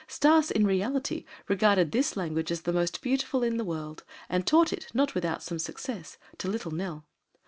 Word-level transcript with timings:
Stas 0.07 0.49
in 0.49 0.65
reality 0.65 1.25
regarded 1.47 1.91
this 1.91 2.17
language 2.17 2.49
as 2.51 2.61
the 2.61 2.73
most 2.73 3.03
beautiful 3.03 3.43
in 3.43 3.57
the 3.57 3.63
world 3.63 4.03
and 4.29 4.47
taught 4.47 4.73
it, 4.73 4.87
not 4.95 5.13
without 5.13 5.43
some 5.43 5.59
success, 5.59 6.17
to 6.39 6.47
little 6.47 6.71
Nell. 6.71 7.05